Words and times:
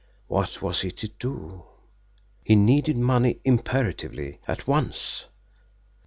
What 0.25 0.63
was 0.63 0.81
he 0.81 0.89
to 0.89 1.07
do? 1.09 1.63
He 2.43 2.55
needed 2.55 2.97
money 2.97 3.39
imperatively 3.45 4.39
at 4.47 4.65
once. 4.65 5.25